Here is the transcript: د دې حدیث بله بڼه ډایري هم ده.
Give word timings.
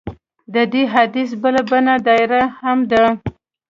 د 0.53 0.55
دې 0.71 0.83
حدیث 0.93 1.29
بله 1.41 1.61
بڼه 1.69 1.93
ډایري 2.05 2.41
هم 2.61 2.79
ده. 2.91 3.03